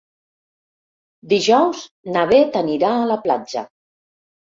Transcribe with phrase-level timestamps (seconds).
[1.33, 1.81] Dijous
[2.15, 3.65] na Bet anirà a la platja.